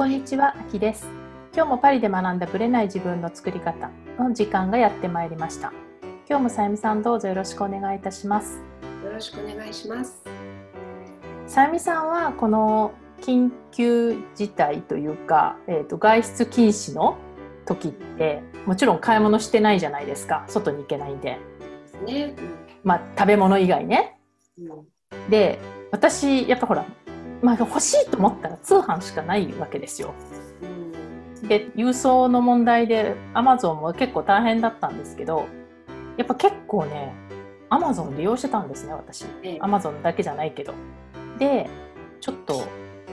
[0.00, 1.06] こんにちは、あきです。
[1.54, 5.74] 今日もパリで学んだブレない自分の作り方の時間がやってまいりました。
[6.26, 8.62] 今日もさゆみさんどうぞよろしくお願いいたします。
[9.04, 10.22] よろしくお願いします。
[11.46, 17.18] さゆみさんはこの緊急事態というか、えー、と外出禁止の
[17.66, 21.36] 時ってもちろん買い物してないじゃないですか外に行けないんで、
[22.06, 22.34] ね。
[22.84, 24.18] まあ、食べ物以外ね
[24.58, 24.86] うんうん
[25.28, 25.58] で
[25.90, 26.86] 私やっぱほら、
[27.42, 30.14] まあ、欲しいと思ったら通販しかないわけですよ。
[31.42, 31.48] うん。
[31.48, 35.46] で郵送の問題でアマゾンも結構大変だったんですけど
[36.16, 37.14] やっぱ結構ね
[37.70, 39.24] アマゾン利用してたんですね私。
[39.42, 39.58] ええ。
[39.60, 40.74] アマゾンだけじゃないけど。
[41.38, 41.68] で
[42.20, 42.64] ちょっと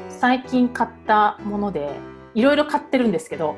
[0.09, 1.96] 最近買ったもので
[2.34, 3.55] いろいろ買ってるんですけど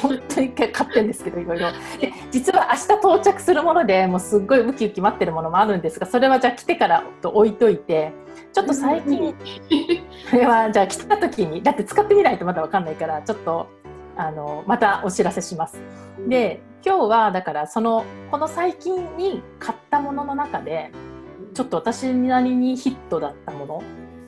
[0.00, 1.72] 本当に買ってるんですけどいろいろ。
[2.00, 8.12] で実は明日到着するものでもうすっごいウキウキ待ってるものもあるんですがそれはじゃあ来てからと置いといて
[8.54, 9.34] ちょっと最近。
[10.30, 13.66] これはじゃあ来た時にだって使ってみないとまだわかんないからちょっと
[14.16, 15.82] あのまたお知らせします。
[16.28, 20.92] で今日はだからそのこの最近に買ったものの中で
[21.52, 23.82] ちょっと私なりにヒットだったもの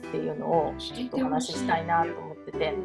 [0.09, 2.75] っていうのをちょっとお話ししたいなと思ってて。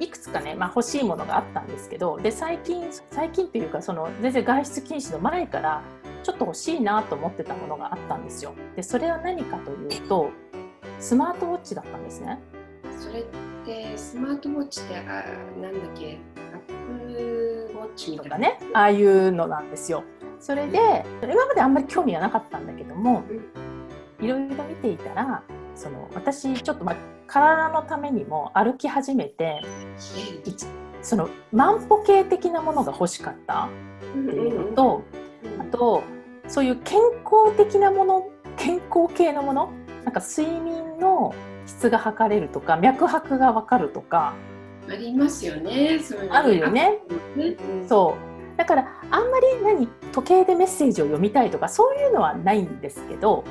[0.00, 5.82] いくつかね、まあ、欲しいものがあったんですけどで最近最近っていうかその全然外出禁止の前から
[6.26, 8.52] ちょっと欲しいなと思ってたものがあったんですよ。
[8.74, 10.30] でそれは何かというと
[10.98, 12.40] スマートウォッチだったんですね。
[12.98, 13.24] それっ
[13.64, 15.02] てスマートウォッチってあ
[15.62, 16.18] なんだっけ？
[16.52, 20.02] アップルウォッチとかねああいうのなんですよ。
[20.40, 23.22] それで今まであんまり興味がなかったんだけども
[24.20, 25.44] いろいろ見ていたら
[25.76, 26.96] その私ちょっと、まあ、
[27.28, 29.62] 体のためにも歩き始めて
[30.44, 30.66] 一
[31.02, 33.68] その万歩計的なものが欲しかった
[34.16, 35.02] うんっていうのうんと
[35.44, 36.02] うんあと
[36.48, 39.72] そういう健康的なもの健康系のもの
[40.04, 41.34] なんか睡眠の
[41.66, 44.34] 質が測れるとか脈拍が分かるとか
[44.88, 45.98] ありますよね。
[46.30, 47.00] あるよね。
[47.34, 53.44] あねうんそうだからあんまり何時計でメッセージを読みたいとかそういうのはないんですけど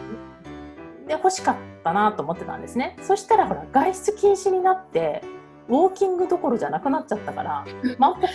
[1.07, 5.21] で欲しかったなと思ってたんですねそしたらほら外出禁止になって
[5.69, 7.65] ウォーキングどころじゃなくなっちゃったから
[7.99, 8.27] 万歩計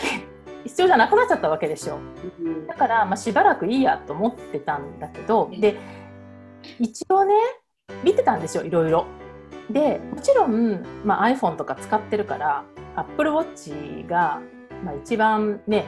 [0.64, 1.98] 必要じゃなくなっちゃったわけでしょ。
[2.40, 2.66] うん。
[2.66, 5.76] だから、まあ、しばらくいいやと思ってたんだけどで
[6.78, 7.34] 一応ね
[8.04, 9.06] 見てたんですよいろいろ。
[9.70, 12.64] でもちろん、まあ、iPhone とか使ってるから
[12.96, 14.40] Apple Watch が、
[14.84, 15.84] まあ、一番ね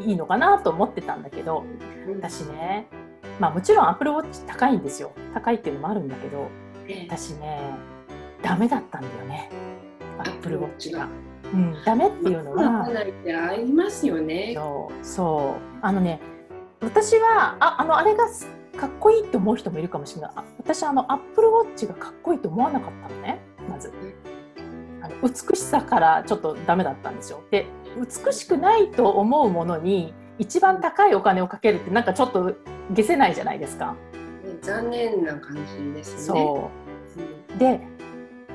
[0.00, 1.64] いいのかなと思ってたんだけど
[2.08, 2.16] うん。
[2.16, 2.88] 私ね、
[3.38, 5.12] まあ、もちろん Apple Watch 高いんですよ。
[5.34, 6.48] 高いっていうのもあるんだけど
[6.88, 7.06] ええ。
[7.08, 7.60] 私ね
[8.42, 9.50] ダメだったんだよね
[10.18, 11.08] Apple Watch が。
[11.52, 14.52] うん、ダメっていうのまはありますよね。
[14.54, 15.78] そうそう。
[15.82, 16.20] あのね
[16.80, 20.30] 私はああのあれがすかっこいいと思う人もいるかもしれない。
[20.36, 23.92] あ私あのアップルウォッチがかっこいいと思わなかったのねまず。
[25.02, 27.42] あの美しさからちょっとダメだったんですよ。
[27.50, 32.54] で美しくないと思うものに一番高いお金をかけるってなんかちょっと
[32.90, 33.94] 下せないじゃないですか。
[34.44, 36.40] ね残念な感じですよね。
[36.44, 36.70] そ
[37.56, 37.58] う。
[37.58, 37.80] で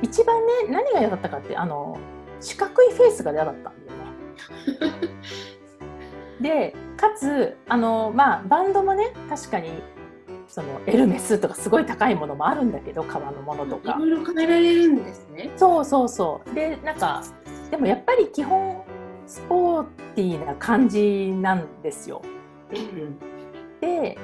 [0.02, 1.98] 一番ね何が嫌だったかってあの
[2.42, 5.10] 四角いフェイスが嫌だったんだよね。
[6.42, 9.84] でかつあの、まあ、バンドもね確かに
[10.48, 15.52] そのエルメスとかすごい高いものもあるんだけど革のものとかいろいろ変えられるんですね。
[15.56, 17.24] そうそうそうでなんか
[17.70, 18.84] でもやっぱり基本
[19.28, 19.84] スポー
[20.16, 22.22] ティーな感じなんですよ。
[22.74, 23.18] うん
[23.80, 24.18] で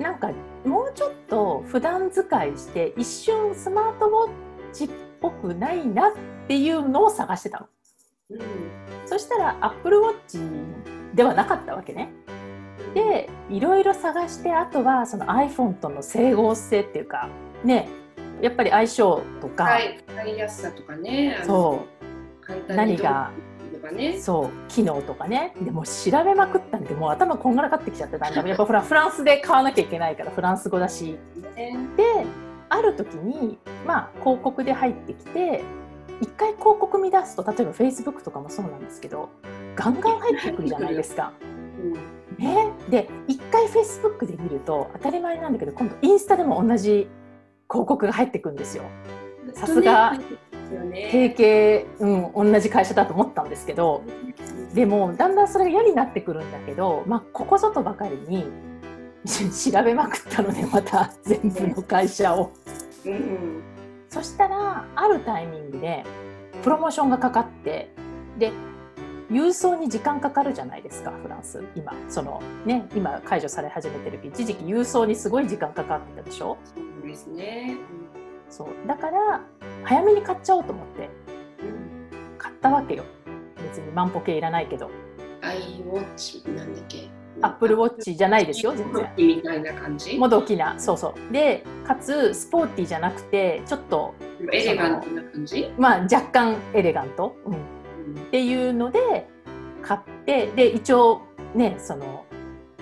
[0.00, 0.30] なんか
[0.64, 4.30] もうちょっと普段使いして一瞬スマートウォッ
[4.72, 4.88] チっ
[5.20, 6.12] ぽくないなっ
[6.48, 7.66] ていうのを探してたの。
[8.30, 8.40] うん
[9.06, 12.10] そしたら Apple Watch ではなかったわけね。
[12.94, 17.28] でいろいろ探してあとはその iPhone との整合性っていうか
[17.62, 17.88] ね
[18.40, 21.42] やっぱり相性とか、はい、使いやすさとかね。
[21.44, 21.84] そ
[22.68, 23.30] う何が。
[24.20, 31.16] そう機能とかねでもう調べまくったんでもう頭こんがらかってきちゃってたんだやっぱほらフランスで買わなきゃいけないからフランス語だし
[31.54, 32.26] ねで
[32.68, 35.62] ある時にまあ広告で入ってきて
[36.20, 39.28] 一回広告見出すと例えば Facebook とかもそうなんですけど
[39.74, 41.32] ガンガン入ってくるじゃないですか。
[41.40, 47.08] うんね、で一回 Facebook で見ると当たり前なんだけど今度インスタでも同じ
[47.70, 48.84] 広告が入ってくるんですよ。
[49.54, 50.12] さすが
[50.92, 54.02] 提携、うん、同じ会社だと思ったんですけど
[54.74, 58.44] でもだんだんそれが嫌になってくるんだけど、まあ、ここぞとばかりに
[59.72, 62.52] 調べまくったのでまた全部の会社を。
[63.04, 63.62] うんうん。
[64.08, 66.04] そしたらあるタイミングで
[66.62, 67.90] プロモーションがかかって
[68.38, 68.52] で
[69.30, 71.62] 郵送に時間かかるじゃないですかフランス。
[71.74, 76.56] 今そのね今解除され始めてる一時期郵送にすごい時間かかってたでしょ？
[76.64, 77.76] そうですね。
[78.48, 78.68] そう。
[78.86, 79.40] だから
[79.82, 81.10] 早めに買っちゃおうと思って
[81.62, 82.38] うん。
[82.38, 83.04] 買っったわけよ。
[83.62, 84.88] 別に万歩計いらないけど。
[85.42, 87.08] アイウォッチなんだっけ？
[87.42, 89.12] アップルウォッチじゃないですよ全然。
[89.16, 90.16] みたいな感じ？
[90.18, 91.32] もどきなそうそう。
[91.32, 94.14] でかつスポーティーじゃなくてちょっと
[94.52, 95.70] エレガントな感じ？
[95.78, 97.56] まあ若干エレガント、うん、っ
[98.30, 99.28] ていうので
[99.82, 101.22] 買ってで一応
[101.54, 102.24] ねその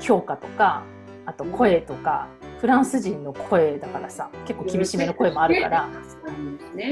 [0.01, 0.85] 評価とか
[1.27, 2.29] あと声とか、
[2.61, 5.89] フランス人の声だからさ結構厳しめの声もあるから、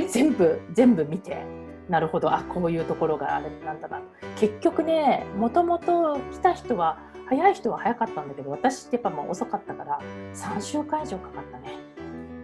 [0.08, 1.44] 全部全部見て
[1.90, 4.00] なるほどあこういうところがあれなんだな。
[4.36, 6.98] 結局ねもともと来た人は
[7.32, 9.98] 早い人は早かったんだけど私ってやっぱもう遅かったから
[10.34, 11.78] 3週間以上かかったね。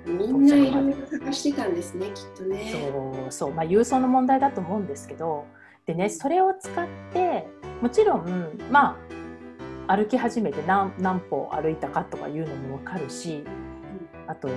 [0.07, 2.73] みんないろいろ探してたんですねきっとね。
[2.73, 5.45] そうそうまあ郵送の問題だと思うんですけど
[5.85, 7.47] でねそれを使って
[7.83, 8.97] もちろんま
[9.87, 13.45] あ歩き始めて何何歩歩いたかとかいうのも分かるし
[14.27, 14.49] あと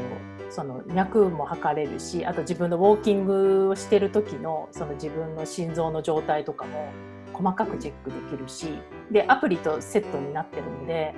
[0.50, 6.92] その脈も測れるしあと自分のウォーキングをしてる時のその自分の心臓の状態とかも
[7.34, 8.68] 細かくチェックできるし
[9.12, 11.14] でアプリとセットになってるので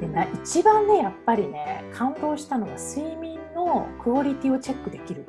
[0.00, 5.24] でな一番ねやっぱりね感動したのは睡眠のクオリティをチェックできる。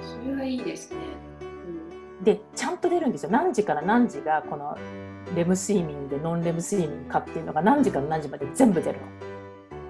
[0.00, 0.96] それはいいですね、
[2.18, 3.30] うん、でちゃんと出るんですよ。
[3.30, 4.76] 何時から何時がこの
[5.34, 9.06] レム睡眠でノンレム睡眠かっていうのが何時から何時まで全部出るの。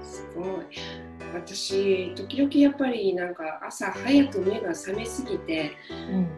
[0.02, 0.46] すごい。
[1.34, 5.72] 私時々やっぱりなんか朝早く目が覚めすぎて、
[6.10, 6.28] うん、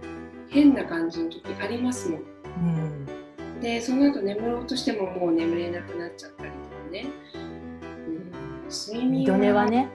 [0.49, 2.38] 変な感じの時ありますもん。
[2.63, 7.07] うん、でその後眠ろうとしてももう眠れなくなっちゃったりとかね。
[7.35, 9.89] うん、睡眠ははね、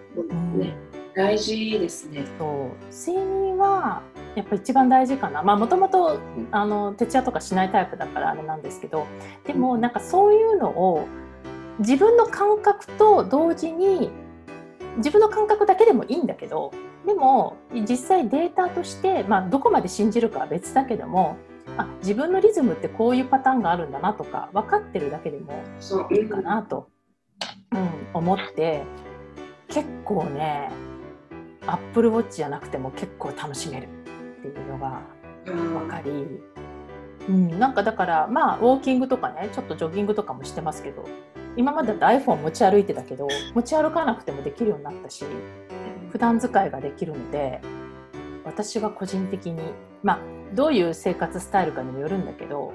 [0.56, 0.76] ね。
[1.16, 2.26] 大事ですね。
[2.40, 2.94] そう。
[2.94, 4.02] 睡眠は
[4.36, 5.44] やっぱ一番大事かな。
[5.44, 6.20] まあもともと
[6.52, 9.06] あの徹夜とかしないタイプだからあれなんですけど、
[9.46, 11.08] でもなんかそういうのを
[11.80, 14.10] 自分の感覚と同時に
[14.98, 16.72] 自分の感覚だけでもいいんだけど
[17.06, 21.38] でも実際データとして、まあ、どこまで信じるかは別だけども
[21.78, 25.64] あ自分のリズムってこういうパターンがあるんだなとか分かってるだけでも
[26.12, 26.90] いいかなと、
[27.72, 28.84] うん、思って
[29.68, 30.70] 結構ね
[31.66, 35.02] アップルウォッチじゃなくても結構楽しめるっていうのが
[35.46, 36.12] 分かり、
[37.30, 41.06] うん、なんかだからまあウォーキングとかねちょっとジョギングとかもしてますけど
[41.56, 45.26] 今までだと iPhone 持ち歩いてたけど持ち歩かなくてもできるようになったし
[46.12, 47.62] 普段使いができるので
[48.44, 49.62] 私は個人的に
[50.04, 50.20] まあ
[50.54, 52.74] どういう生活スタイルかにもよるんだけど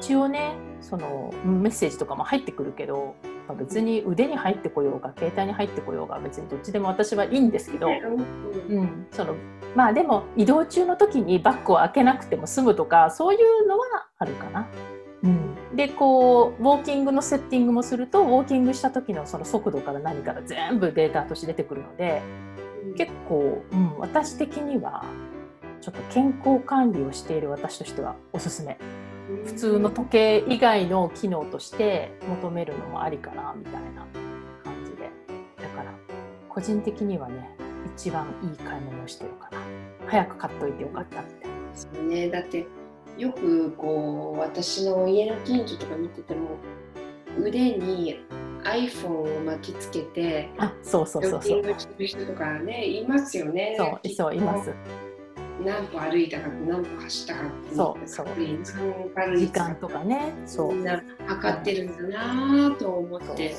[0.00, 3.14] 一応ねそのメッセージとかも入ってくるけど、
[3.46, 9.36] まあ、別に腕に入ってこようが携帯に入ってこようが別にどっちでも私はいいんですけど、うん、その
[9.76, 13.86] まあでも移動中の時にバッグを開けなくても済むとかそういうのは
[14.18, 14.68] あるかな。
[15.22, 22.22] うん、でこうウォーキングのセッティングもするとウォーキングした時のその速度から何から全部データとして出てくるので、
[22.96, 25.04] 結構、うん、私的には
[25.82, 28.78] ちょっと健康管理をしている私としてはおすすめ。
[29.44, 34.06] 普通の時計以外の機能として求めるのもありかなみたいな
[34.62, 35.10] 感じで。
[35.60, 35.92] だから
[36.48, 37.50] 個人的にはね
[37.96, 39.58] 一番いい買い物をしてるかな。
[40.06, 41.56] 早く買っといてよかったみたいな。
[41.74, 42.30] そうね。
[42.30, 42.64] だって
[43.18, 46.58] よくこう私の家の近所とか見てても
[47.40, 48.20] 腕に
[48.62, 51.42] iPhone を巻きつけてあそうそうそうそう。
[51.42, 53.74] してる人とかねいますよね。
[53.76, 54.72] そうそういます
[55.64, 58.26] 何歩歩いたか何歩走ったかってそうそう。
[59.36, 60.32] 時間とかね。
[60.46, 60.74] そう。
[60.74, 63.54] みんな測ってるんだなと思って。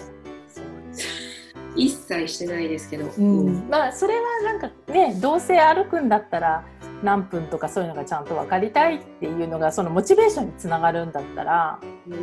[1.76, 6.64] 一切してないですけど、うん、まあそれはなんかねどうせ歩くんだったら
[7.02, 11.80] 何分とかそういうのがちゃんと分かりたいっていうのがそのモチベーションにつながるんだったら、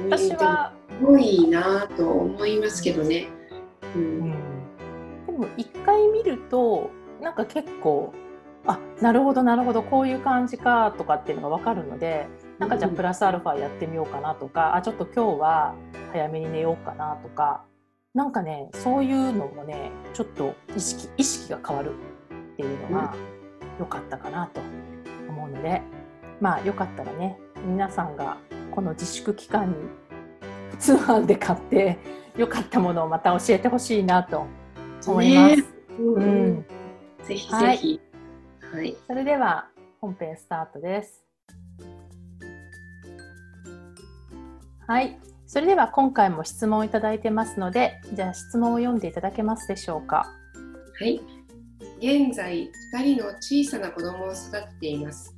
[0.09, 3.29] 私はすごいなと思いますけどね。
[3.95, 8.15] うん、うん、でも一回見るとなんか結構
[8.67, 9.83] あなるほどなるほど。
[9.83, 12.27] こういう感じかとかっていうのが分かるので
[12.59, 15.75] なんかじゃあプラスアルファやってみようかなとか、あちょっと今日は
[16.13, 17.65] 早めに寝ようかなとか
[18.15, 23.15] なんかねそういうのもねちょっと意識意識が変わるっていうのが
[23.79, 24.61] 良かったかなと
[25.29, 25.81] 思うので
[26.41, 28.37] まあよかったらね皆さんが
[28.73, 29.77] この自粛期間に
[30.79, 31.99] 通販で買って
[32.37, 34.47] 良かったものをまた教えてほしいなと
[35.07, 35.57] 思います。
[35.57, 35.65] ね、
[35.99, 36.67] うん、
[37.25, 38.01] ぜひぜひ、はい、
[38.73, 39.69] はい、それでは
[40.01, 41.25] 本編スタートです。
[44.87, 50.33] はい、それでは今回も質問をいただいてますので、じゃあ質問を読んでいただけますでしょうか？
[51.01, 51.21] はい、
[51.99, 55.35] 現在2人の小さな子供を育てています。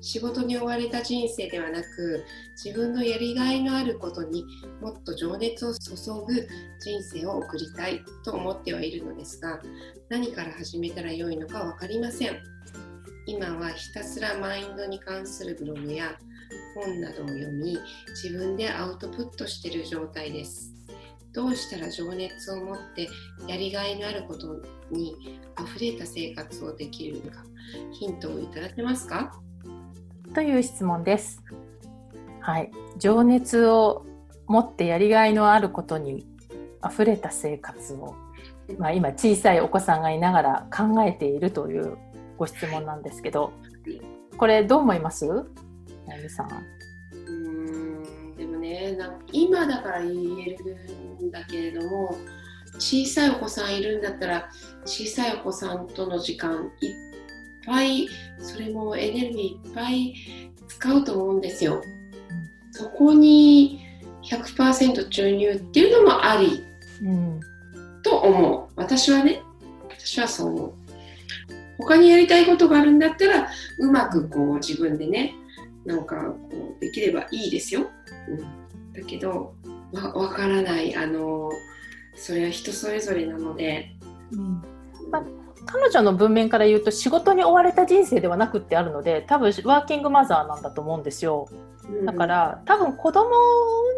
[0.00, 2.24] 仕事に追われた人生ではなく
[2.62, 4.44] 自分のやりがいのあることに
[4.80, 5.94] もっと情熱を注
[6.26, 6.48] ぐ
[6.80, 9.60] 人生を送りたいと思ってはいるのですが
[10.08, 12.38] 何から始めたらよいのか分かりません。
[13.26, 16.16] 今はひたすらマインドに関するブログや
[16.74, 17.78] 本などを読み
[18.22, 20.72] 自分でアウトプットしている状態です。
[21.34, 23.06] どうしたら情熱を持って
[23.46, 25.14] やりがいのあることに
[25.62, 27.44] 溢れた生活をできるのか
[27.92, 29.38] ヒントをいただけますか？
[30.34, 31.42] という質問です。
[32.40, 34.06] はい、情熱を
[34.46, 36.26] 持ってやりがいのあることに
[36.84, 38.14] 溢れた生活を、
[38.78, 41.98] まあ、今小さいお子さんがいながら考えているという
[42.36, 43.52] ご質問なんですけど
[44.36, 45.26] これどう思います？
[45.26, 46.48] なみさん。
[47.12, 52.16] うんでもねなんか今だから言えるんだけれども
[52.78, 54.48] 小さいお子さんいるんだったら
[54.84, 56.94] 小さいお子さんとの時間いっ
[57.68, 58.08] ぱい
[58.40, 60.14] それもエネルギーいっぱい
[60.66, 61.82] 使うと思うんですよ。
[62.72, 63.80] そこに
[64.22, 66.64] 100%注入っていうのもあり、
[67.02, 67.40] うん、
[68.02, 68.72] と思う。
[68.76, 69.42] 私はね
[69.88, 70.74] 私はそう思う。
[71.78, 73.48] 他にやりたいことがあるんだったら
[73.78, 75.34] うまくこう自分でね
[75.84, 76.16] なんか
[76.50, 77.88] こうできればいいですよ、
[78.28, 78.38] うん、
[78.92, 79.54] だけど
[79.92, 80.94] わ分からない。
[80.96, 81.50] あの
[82.14, 83.94] それは人それぞれなので、
[84.32, 84.62] うん。
[85.10, 85.24] まあ、
[85.70, 91.46] 彼女の文面から言うと仕事に追われた人生ではなくってあるので多分ワーキングマザーなんだと思うんですよ。
[92.04, 93.30] だから多分子供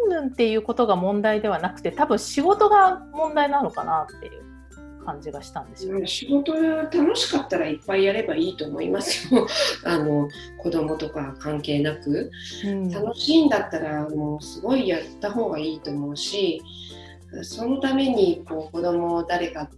[0.09, 9.47] 云々っていうことが問題ではなくて多分仕事が問題なのかなっていう感じがしたんですよ、仕事楽しかったらいっぱいやればいいと思いますよ。
[9.85, 12.31] あの子供とか関係なく、
[12.65, 16.63] うん、楽しいんだったらもうすごいやった方がいいと思うし
[17.43, 19.69] そのためにこう子供を誰か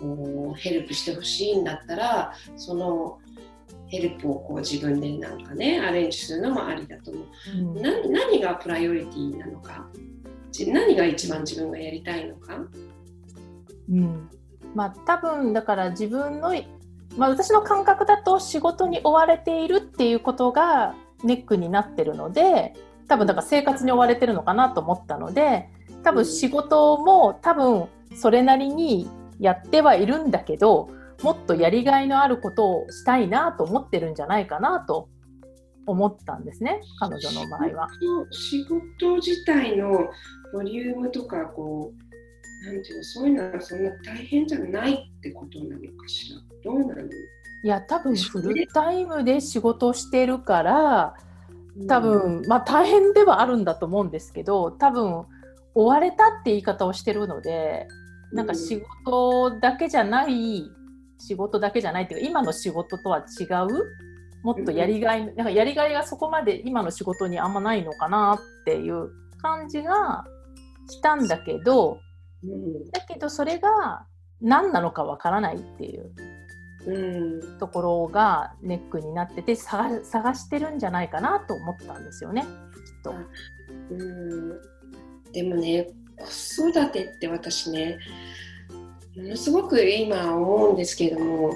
[0.00, 3.18] こうヘルプしてほしいんだったらその
[3.86, 7.26] ヘルプをこう自分でなんかねアレンジするのもありだと思う、
[7.58, 9.88] うん、何がプライオリティなのか
[10.66, 12.58] 何が一番自分がやりたいのか、
[13.90, 14.28] うん
[14.74, 16.54] まあ、多分だから自分の、
[17.16, 22.74] まあ、私の感覚だと仕事に追われているっていうことがネックになってるので
[23.08, 25.68] 多分だから生活に追われてるのかなと思ったので
[26.02, 29.08] 多分仕事も多分それなりに
[29.40, 30.88] やってはいるんだけど
[31.22, 35.08] もっとやりがいのあることをしたいなと思ってるんじゃないかなと
[35.86, 37.88] 思ったんですね彼女の場合は。
[38.30, 40.08] 仕事自体の
[40.52, 46.40] ボリュームとかこうなんていうのそういうのはそんな大変じゃないってことなのかしら。
[46.62, 47.02] どうなの？
[47.64, 51.14] いや多分フルタイムで仕事してるから
[51.88, 55.24] 多分、まあ大変ではあるんだと思うんですけど多分
[55.74, 57.86] 追われたって言い方をしてるので
[58.32, 60.70] なんか仕事だけじゃない
[61.18, 63.84] 仕事だけじゃないっていうか今の仕事とは違う
[64.42, 69.10] もっとやりがい、なんかやりがいがそこまで今の仕事にあんまないのかなっていう
[69.42, 70.24] 感じが
[70.88, 72.00] したんだけど、
[72.42, 74.06] うん、だけどそれが
[74.40, 76.10] 何なのかわからないっていう。
[76.86, 76.92] う
[77.56, 80.00] ん、ところがネックになってて探
[80.34, 82.48] してるんじゃないかなと思ったんですよねきっ
[83.04, 83.14] と。
[83.90, 84.60] うん
[85.32, 85.88] でもね
[86.26, 87.98] 子育てって私ね
[89.16, 91.52] ものすごく今思うんですけれども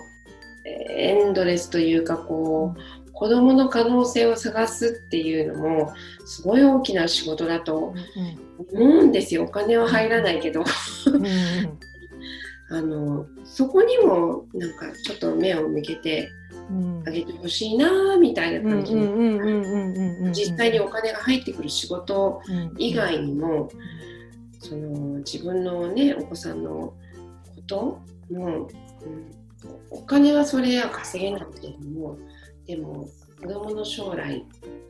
[0.67, 5.93] エンドレスというかこう子どもの可能性を探すっていうのも
[6.27, 7.95] すごい大きな仕事だと
[8.73, 9.45] 思うんですよ。
[9.45, 10.65] お金は入らないけど。
[12.71, 16.29] あのそこにもなんかちょっと目を向けて
[17.07, 22.41] あげてほしいなみたいな感じの実際にお金が入ってくる仕事
[22.79, 23.69] 以外にも
[24.65, 26.95] その自分のねお子さんのこ
[27.67, 28.69] とも、うん、
[29.91, 32.17] お金はそれは稼げないけれども
[32.67, 33.07] でも
[33.43, 34.43] 子供の将来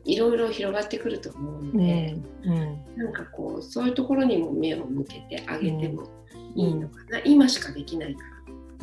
[0.05, 2.15] いろいろ広がってくると思うので、
[2.45, 6.07] うんうん、なんかこうそういうところにも目を向けてあげても
[6.55, 8.21] いいのかな、うん、今しかできないか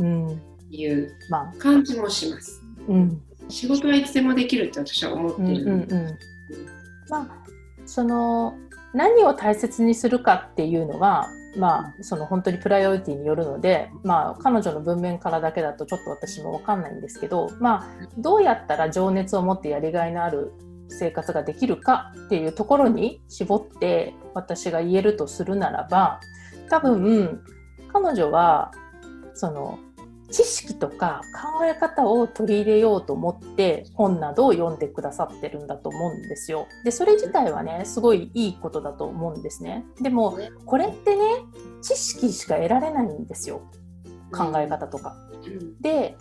[0.02, 1.10] らっていう
[1.58, 2.62] 感じもします。
[2.86, 6.18] うん、仕事はいつでもできるって私は思ってる、うんうんうん、
[7.08, 7.28] まあ
[7.86, 8.54] その
[8.94, 20.52] 何を大切にするかっていうのはまあ、その本当にプライオリティによるので、まあ、彼女の文面からだけだとちょっと私も分かんないんですけど、まあ、どうやったら情熱を持ってやりがいのある
[20.88, 26.20] 生活ができるかっていうところに絞って私が言えるとするならば
[26.70, 27.42] 多分
[27.92, 28.72] 彼女は
[29.34, 29.78] その
[30.32, 31.20] 知識とか
[31.58, 36.66] 考え方を取り入れようと思って本などを読んでくださってるんだと思うんですよ。
[36.84, 39.84] でそれ自体はねすごいいいことだと思うんですね。
[40.00, 41.22] でもこれってね
[41.82, 43.62] 知識しか得られないんですよ
[44.32, 45.14] 考え方とか。
[45.80, 46.16] で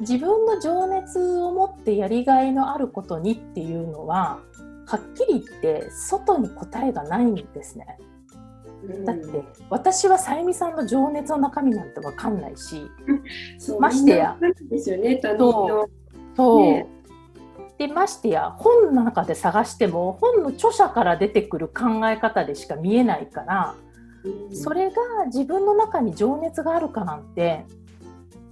[0.00, 4.40] 自分の情熱を持ってやりがいのあることにっていうのは
[4.86, 7.98] はっきり言って外に答えがないんですね。
[9.04, 12.90] だって私はさゆみさんの情熱の中身なんて分かんないし、
[13.80, 14.36] ましてや。
[14.70, 15.20] ですよね
[16.36, 16.86] そう、ね、
[17.78, 23.74] でましてや本の中で探しても本の著者から出てくる考え方でしか見えないから、
[24.24, 27.64] うん、それが自分の中に情熱があるかなんて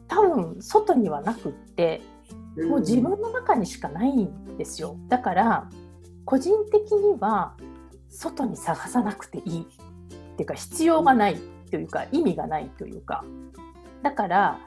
[0.09, 2.03] 多分外にはなくって
[2.57, 4.97] もう自分の中にしかないんですよ。
[5.09, 5.69] だから
[6.25, 7.57] 個人的には
[8.09, 9.67] 外に探さなくていい
[10.35, 11.37] っていうか必要がない
[11.71, 13.25] というか意味がないというか。
[14.03, 14.59] だから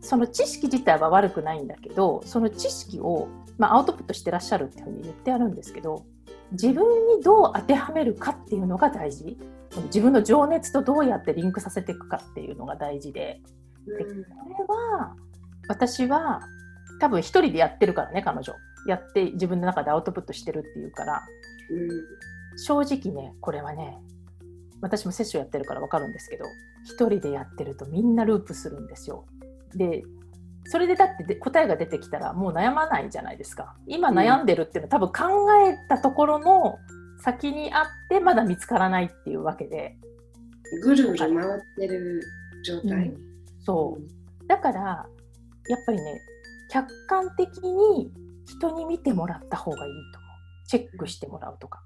[0.00, 3.28] その知識自体は悪くないんだけどその知識を、
[3.58, 6.04] まあ、アウトプットしてらっしゃるっていうふうに言ってあるんですけど
[6.52, 9.36] 自分にどう当てはめるかっていうのが大事。
[9.86, 13.40] 自分の情熱とどうやってリンクさせていくかっていうのが大事で。
[13.86, 15.16] でこれは
[15.68, 16.40] 私は
[17.00, 18.54] 多分一人でやってるからね彼女。
[18.86, 21.22] やって自分の中でアウトプットしてるっていうから、
[22.56, 23.98] 正直ねこれはね
[24.80, 26.44] 私もセッションやってるから分かるんですけど
[26.84, 29.26] 一人でやってるとみんなループするんですよ。
[29.74, 30.02] で
[30.68, 33.76] それでだって答えが出てきたらもう悩まないじゃないですか。
[33.86, 36.78] 今悩んでるっていうのは、多分考えたところの
[37.22, 39.96] 先にあってまだ見つからないっていうわけで。
[40.82, 42.22] ぐるぐる回ってる
[42.64, 43.16] 状態、うん、
[43.64, 45.06] そうだから
[45.68, 46.20] やっぱりね
[46.70, 48.12] 客観的に
[48.46, 51.85] 人に見てもらった方がいいと思うチェックしてもらうとか、うん、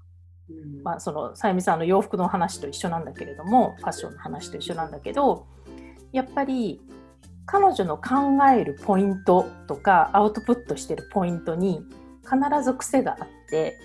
[0.83, 5.45] まあそのさゆみさんの洋服の話と一緒なんだけれどもファッションの話と一緒なんだけど
[6.11, 6.81] やっぱり
[7.45, 11.81] 彼女の考えるポイントとかアウトプットしてるポイントに
[12.23, 13.77] 必ず癖があって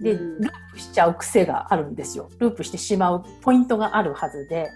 [0.00, 2.30] で、ループしちゃう癖があるんですよ。
[2.38, 4.70] ループしてしまうポイントがあるはずで。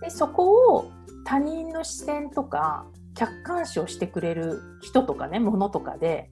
[0.00, 0.90] でそこを
[1.24, 6.30] 他人の視線とか客観視をしてくれる人とかねものとかで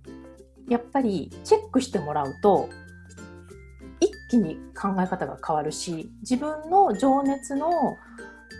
[0.69, 2.88] やっぱりチェックしてもらうと一
[4.29, 7.97] 気に考え方が変わるし自分の情熱の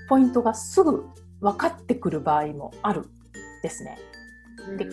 [0.09, 1.07] ポイントがすぐ
[1.41, 3.07] 分かってくる場合もある
[3.63, 3.99] ですね。
[4.77, 4.87] で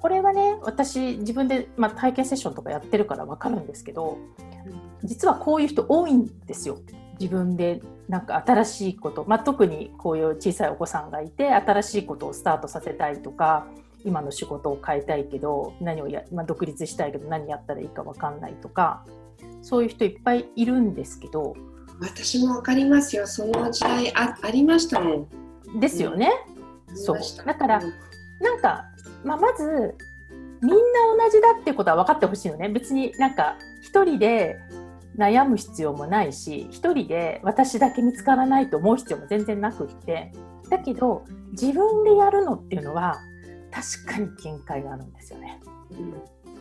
[0.00, 4.18] これはね私自分で、まあ、体験セッションとかやってるから分かるんですけど
[5.04, 6.78] 実はこういう人多いんですよ。
[7.18, 13.66] 自分でなんか新しいこと、まあ、特にこういう小さいお子さんがいて新しいことをスタートさせたいとか
[14.04, 19.04] 今の仕事を変えたいけど何をや、まあ、独立したいけど何やったらいいか分かんないとか
[19.62, 21.54] そういう人いっぱいいるんですけど。
[22.00, 23.26] 私も分かりますよ。
[23.26, 25.28] その時代あありましたも
[25.74, 25.80] ん。
[25.80, 26.30] ですよね。
[26.88, 27.18] うん、そう。
[27.44, 27.92] だから、うん、
[28.44, 28.84] なんか、
[29.24, 29.94] まあ、まず
[30.62, 30.78] みんな
[31.24, 32.68] 同じだってことは分かってほしいのね。
[32.68, 34.56] 別になんか一人で
[35.16, 40.32] 悩む必要もないし一人で私だけ見つからないと思う必要も全然なくって。
[40.68, 43.16] だけど自分でやるのっていうのは
[43.70, 45.60] 確かに限界があるんですよね。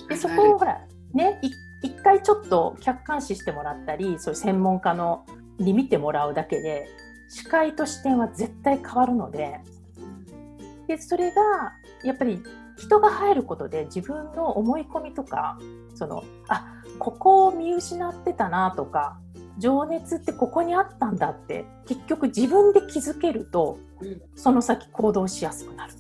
[0.10, 0.80] でそこをほら
[1.14, 5.26] ね一一回ちょっと客観視してもらったりそういう専門家の
[5.60, 6.88] に見てもらうだけで
[7.30, 9.60] 視界と視点は絶対変わるので
[10.88, 11.42] でそれが
[12.04, 12.42] やっぱり
[12.78, 15.58] 人が入ることで自分の思い込みとか
[15.94, 19.18] そのあここを見失ってたなとか
[19.58, 25.94] 情熱ってここにあったんだって結局自分で気づけると、うん、その先行動しやすくなる。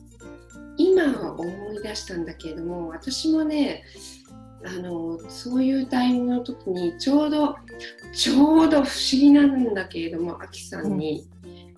[0.77, 3.83] 今思い出したんだけれども私もね
[4.63, 7.55] あのそういうタイミングの時にちょうど
[8.13, 11.27] ちょうど不思議なんだけれどもアキさんに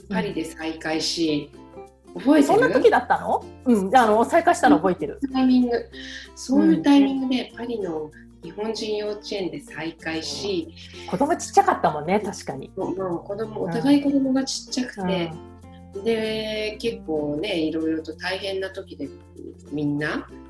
[0.09, 1.49] パリで再会し、
[2.15, 2.53] うん、覚えてる？
[2.53, 3.43] そんな時だったの？
[3.65, 3.95] うん。
[3.95, 5.19] あの再会したの覚えてる。
[5.33, 5.89] タイミング。
[6.35, 8.09] そういうタイミングでパリの
[8.43, 15.31] 日本人幼稚園で再会し、うん、子供ちっちゃかったもんね確かに、まあ、子供お互い子供がちっちゃくて、
[15.95, 19.09] うん、で結構ねいろいろと大変な時で
[19.71, 20.46] みんな、うん、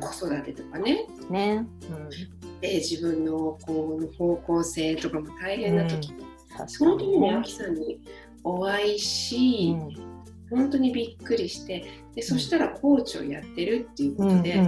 [0.00, 1.06] 子育てとかね。
[1.30, 1.66] ね、
[2.60, 6.14] で自分の今後の方向性とかも大変な時、
[6.66, 8.00] その時にあきさんに
[8.44, 9.76] お会いし、
[10.50, 14.62] 本当にびっくりしてでそしたらコーチをやってるっていうことで、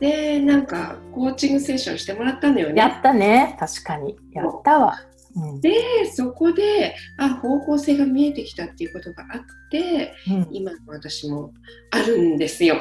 [0.00, 2.80] でなんかコーチングセッションしてもらったんだよね。
[2.80, 3.56] やったね。
[3.60, 4.16] 確かに。
[4.32, 4.98] やったわ。
[5.34, 9.40] うん、でそこであ方向性が見えてきたっていうことがあっ
[9.70, 11.54] て、うん、今の私も
[11.90, 12.76] あるんですよ。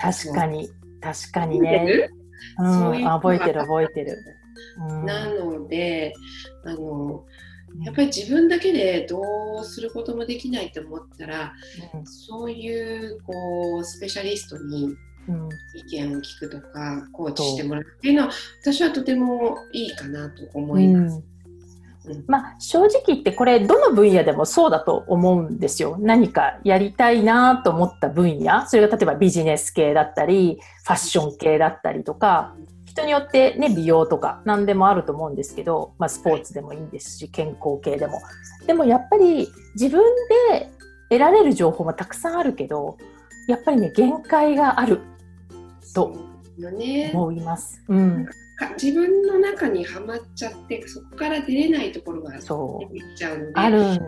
[0.00, 0.68] 確かに。
[1.00, 2.08] 確かにね。
[2.56, 3.60] 覚えてる？
[3.60, 4.16] 覚えてる。
[5.04, 6.12] なので
[6.64, 7.24] あの
[7.82, 9.20] やっぱり自分だけでど
[9.60, 11.52] うすることもできないと思ったら、
[12.04, 14.94] そういうこうスペシャリストに
[15.74, 18.30] 意見を聞くとか、コーチしてもらうっていうのは
[18.62, 21.22] 私はとてもいいかなと思います。
[22.26, 25.96] まあ、正直言ってこれどの分野でもそうだと思うんですよ。
[26.00, 38.20] 何かやりたいなと思った分野それが例えばビジネス系だったりファッション系だったりとか人によってね美容とか何でもあると思うんですけど、まあ、スポーツでもいいんですし健康系でも。
[38.66, 40.02] でもやっぱり自分
[40.50, 40.70] で
[41.10, 42.96] 得られる情報もたくさんあるけど
[43.48, 45.00] やっぱりね限界がある
[45.94, 46.16] と
[47.12, 47.82] 思います。
[47.88, 48.26] うん、
[48.80, 54.00] 自分の中にはまっちゃってそこから出れないところが出てきちゃうのである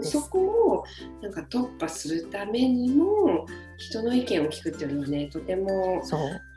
[0.00, 0.84] そこを
[1.22, 3.46] なんか突破するためにも
[3.78, 6.02] 人の意見を聞くっていうのはねとても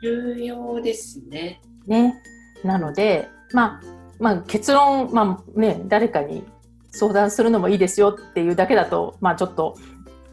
[0.02, 1.60] 重要ですね。
[1.86, 2.22] ね。
[2.62, 3.82] なので、まあ、
[4.20, 6.44] まあ結論、まあね、誰かに
[6.92, 9.76] 相談するのもいいですよっていうだけだと、まあ、ちょっと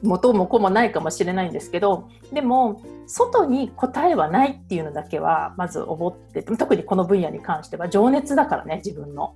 [0.04, 9.36] 元も子もないかもしれないんですけどでも外に答えはないっていうのだけはまず思って特にこの分野に関しては情熱だからね自分の。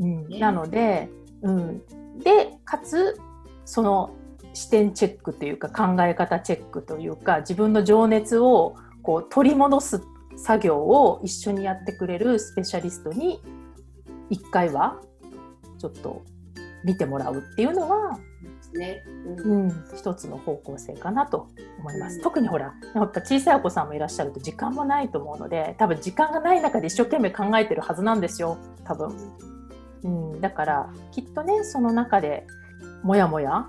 [0.00, 1.08] うん、なので、
[1.42, 1.82] うん、
[2.18, 3.16] でかつ
[3.64, 4.10] その
[4.54, 10.02] 視点チェックというか考え方チェックというか自分の情熱をこう取り戻す
[10.36, 13.40] 作業を一緒にやってくれるスペシャリストに
[14.30, 15.00] 1回は
[15.78, 16.24] ちょっと
[16.84, 18.18] 見てもらうっていうのは
[18.74, 19.04] ね、
[19.38, 28.58] うん、うん、一つの方向性かなと思います、うん、特にほらやっぱ小さいお子さんもいらっしゃると時間もないと思うので多分時間がない中で一生懸命考えてるはずなんですよ。
[28.84, 29.16] 多分、
[30.02, 32.46] うん、だからきっとねその中で
[33.02, 33.66] もやもや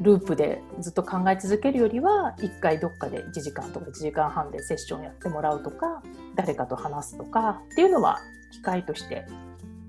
[0.00, 6.02] ループでずっと考え続けるよりは1回どっかで1時間とか1時間半でセッションやってもらうとか
[6.34, 8.18] 誰かと話すとかっていうのは
[8.52, 9.26] 機会として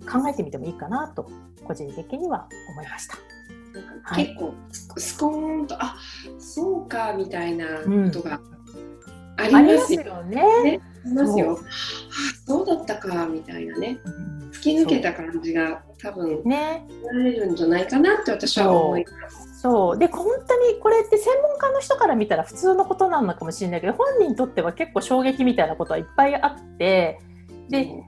[0.08, 1.30] 考えてみてもいいかなと
[1.64, 3.18] 個人的には思いました。
[4.16, 4.54] 結構
[4.98, 5.98] スコーンとあ
[6.40, 8.40] そうかみたいなことが
[9.38, 10.64] ありますよね。
[10.64, 10.82] ね。
[11.06, 11.60] ありますよ。
[12.46, 12.66] そう。
[12.66, 14.00] だったかみたいなね、
[14.52, 16.88] 突き抜けた感じが多分ね。
[17.04, 19.62] なれるんじゃないかなって私は思います。
[19.62, 19.98] そう。
[19.98, 27.20] で本当にこれって専門家の人から見たら普通のことなのかもしれないけど本人にとっては結構衝撃みたいなことはいっぱいあって
[27.70, 28.04] で、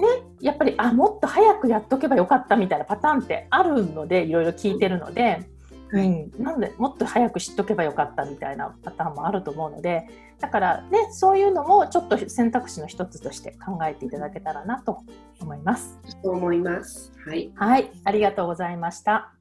[0.00, 0.06] ね、
[0.40, 5.46] やっぱりあもっと早くやっとけばよかったみたいなパターンってあるのでいろいろ聞いてるので、
[5.92, 10.06] うん、なのでもっと早く知っとけばよかったみたいなパターンもあると思うので
[10.40, 15.00] だからねそういうのもちょっと選択肢の一つとして考えていただけたらなと
[15.40, 15.98] 思います。
[16.22, 17.12] そう思います。
[17.26, 19.34] はい、はい、ありがとうございました。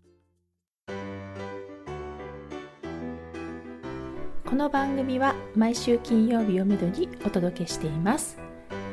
[4.50, 8.49] この番組は毎週金曜日をめどにお届けしています。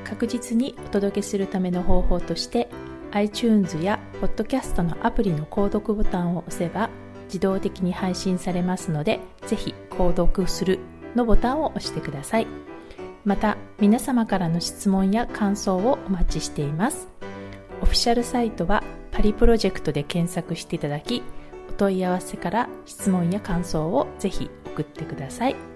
[0.07, 2.69] 確実にお届けするための方法として
[3.11, 6.91] iTunes や Podcast のアプリの購読ボタンを押せば
[7.25, 10.79] 自動的に配信されますのでぜひ購読する
[11.17, 12.47] のボタンを押してください
[13.25, 17.09] また皆様からの質問や感想をお待ちしています
[17.83, 21.23] オフィシャルサイトはパリプロジェクトで検索していただき
[21.69, 25.76] お問い合わせから質問や感想をぜひ送ってください。